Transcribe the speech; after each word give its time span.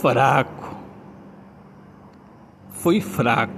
fraco. 0.00 0.76
Fui 2.70 3.02
fraco. 3.02 3.52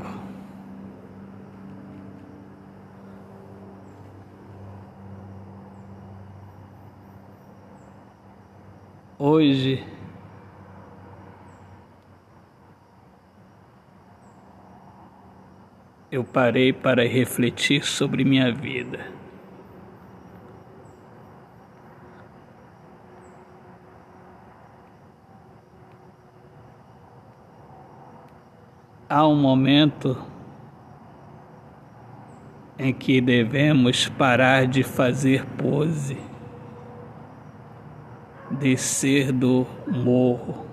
Hoje 9.16 9.86
eu 16.11 16.24
parei 16.24 16.72
para 16.72 17.06
refletir 17.06 17.84
sobre 17.84 18.24
minha 18.24 18.52
vida. 18.52 19.21
Há 29.14 29.29
um 29.29 29.36
momento 29.36 30.16
em 32.78 32.94
que 32.94 33.20
devemos 33.20 34.08
parar 34.08 34.66
de 34.66 34.83
fazer 34.83 35.44
pose, 35.44 36.16
descer 38.53 39.30
do 39.30 39.67
morro. 39.86 40.67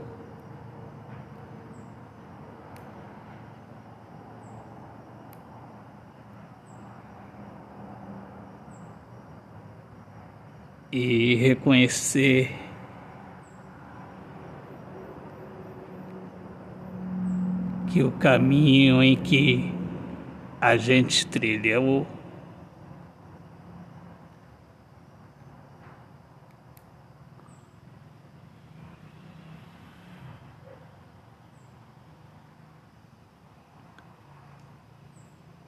E 10.89 11.35
reconhecer 11.35 12.68
que 17.91 18.03
o 18.03 18.11
caminho 18.11 19.01
em 19.01 19.15
que 19.15 19.73
a 20.61 20.77
gente 20.77 21.25
trilhou 21.27 22.05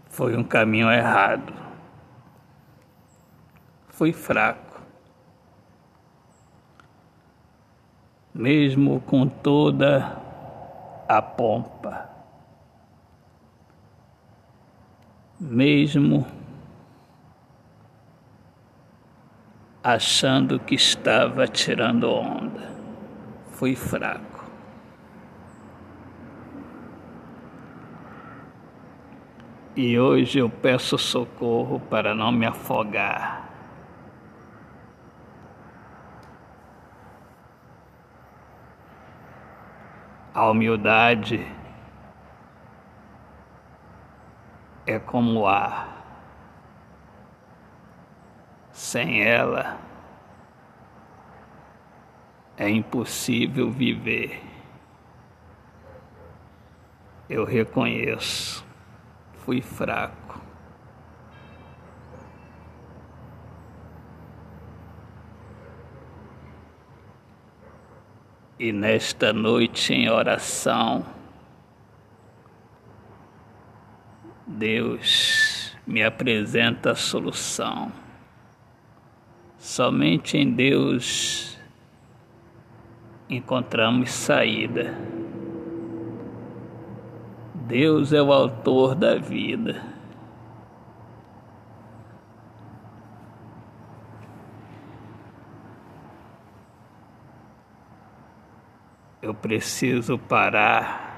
foi 0.09 0.35
um 0.37 0.43
caminho 0.43 0.91
errado. 0.91 1.53
Fui 3.89 4.13
fraco. 4.13 4.71
mesmo 8.33 9.01
com 9.01 9.27
toda 9.27 10.20
a 11.11 11.21
pompa, 11.21 12.09
mesmo 15.37 16.25
achando 19.83 20.57
que 20.57 20.75
estava 20.75 21.49
tirando 21.49 22.09
onda, 22.09 22.71
fui 23.49 23.75
fraco. 23.75 24.45
E 29.75 29.99
hoje 29.99 30.39
eu 30.39 30.49
peço 30.49 30.97
socorro 30.97 31.81
para 31.89 32.15
não 32.15 32.31
me 32.31 32.45
afogar. 32.45 33.50
A 40.33 40.49
humildade 40.49 41.45
é 44.87 44.97
como 44.97 45.41
o 45.41 45.47
ar. 45.47 45.89
Sem 48.71 49.21
ela 49.21 49.77
é 52.57 52.69
impossível 52.69 53.69
viver. 53.69 54.41
Eu 57.29 57.43
reconheço, 57.43 58.65
fui 59.33 59.61
fraco. 59.61 60.40
E 68.63 68.71
nesta 68.71 69.33
noite 69.33 69.91
em 69.91 70.07
oração, 70.07 71.03
Deus 74.45 75.75
me 75.87 76.03
apresenta 76.03 76.91
a 76.91 76.95
solução. 76.95 77.91
Somente 79.57 80.37
em 80.37 80.51
Deus 80.51 81.57
encontramos 83.27 84.11
saída. 84.11 84.95
Deus 87.55 88.13
é 88.13 88.21
o 88.21 88.31
autor 88.31 88.93
da 88.93 89.15
vida. 89.15 89.81
Eu 99.21 99.33
preciso 99.33 100.17
parar. 100.17 101.09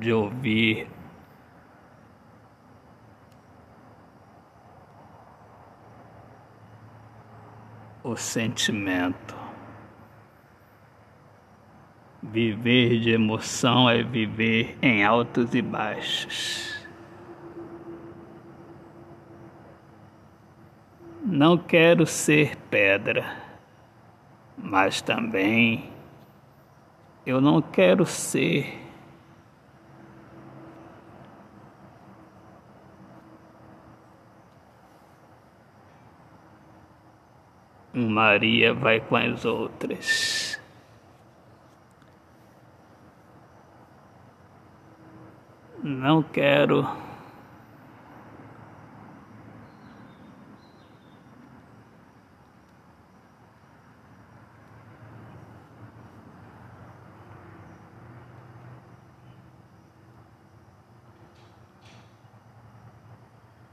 De 0.00 0.12
ouvir 0.12 0.88
o 8.02 8.16
sentimento. 8.16 9.36
Viver 12.20 12.98
de 12.98 13.10
emoção 13.10 13.88
é 13.88 14.02
viver 14.02 14.76
em 14.82 15.04
altos 15.04 15.54
e 15.54 15.62
baixos. 15.62 16.81
Não 21.42 21.58
quero 21.58 22.06
ser 22.06 22.54
pedra, 22.70 23.36
mas 24.56 25.02
também 25.02 25.90
eu 27.26 27.40
não 27.40 27.60
quero 27.60 28.06
ser 28.06 28.78
Maria 37.92 38.72
vai 38.72 39.00
com 39.00 39.16
as 39.16 39.44
outras. 39.44 40.62
Não 45.82 46.22
quero 46.22 46.86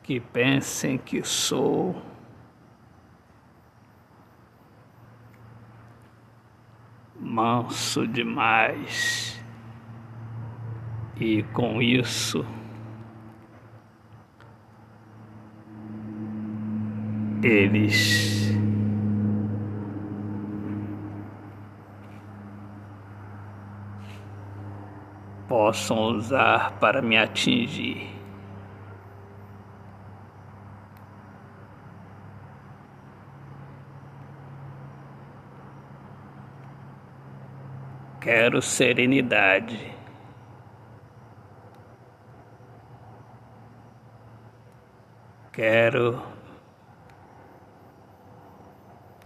que 0.09 0.19
pensem 0.19 0.97
que 0.97 1.23
sou 1.23 1.95
manso 7.19 8.07
demais 8.07 9.39
e 11.15 11.44
com 11.53 11.79
isso 11.79 12.44
eles 17.44 18.51
possam 25.47 26.00
usar 26.00 26.79
para 26.79 27.00
me 27.00 27.15
atingir. 27.15 28.19
Quero 38.19 38.62
serenidade. 38.62 40.00
quero 45.60 46.24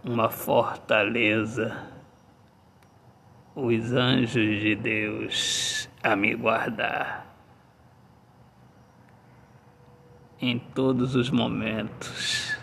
uma 0.04 0.32
fortaleza, 0.32 1.92
os 3.54 3.94
anjos 3.94 4.60
de 4.60 4.76
Deus 4.76 5.88
a 6.02 6.16
me 6.16 6.34
guardar 6.34 7.32
em 10.42 10.58
todos 10.58 11.16
os 11.16 11.30
momentos, 11.30 12.58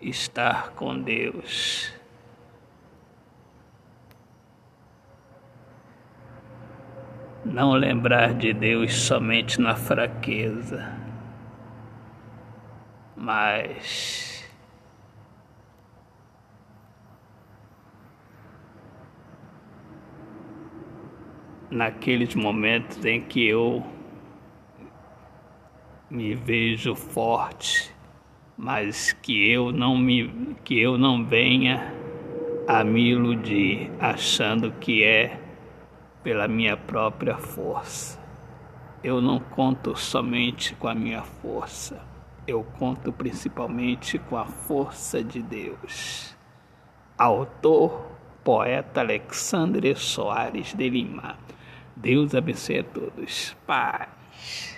estar 0.00 0.70
com 0.76 0.96
Deus. 1.02 1.92
Não 7.52 7.72
lembrar 7.72 8.34
de 8.34 8.52
Deus 8.52 8.92
somente 8.92 9.60
na 9.60 9.76
fraqueza, 9.76 10.92
mas 13.16 14.44
naqueles 21.70 22.34
momentos 22.34 23.02
em 23.04 23.20
que 23.20 23.46
eu 23.46 23.82
me 26.10 26.34
vejo 26.34 26.96
forte, 26.96 27.94
mas 28.58 29.12
que 29.12 29.48
eu 29.50 29.70
não 29.70 29.96
me 29.96 30.56
que 30.64 30.78
eu 30.78 30.98
não 30.98 31.24
venha 31.24 31.94
a 32.66 32.82
me 32.82 33.10
iludir 33.10 33.90
achando 34.00 34.72
que 34.72 35.04
é 35.04 35.45
pela 36.26 36.48
minha 36.48 36.76
própria 36.76 37.38
força. 37.38 38.18
Eu 39.00 39.20
não 39.20 39.38
conto 39.38 39.94
somente 39.94 40.74
com 40.74 40.88
a 40.88 40.94
minha 40.94 41.22
força, 41.22 42.02
eu 42.48 42.64
conto 42.80 43.12
principalmente 43.12 44.18
com 44.18 44.36
a 44.36 44.44
força 44.44 45.22
de 45.22 45.40
Deus. 45.40 46.36
Autor, 47.16 48.10
poeta 48.42 49.02
Alexandre 49.02 49.94
Soares 49.94 50.74
de 50.74 50.90
Lima. 50.90 51.38
Deus 51.94 52.34
abençoe 52.34 52.80
a 52.80 52.82
todos. 52.82 53.56
Paz. 53.64 54.75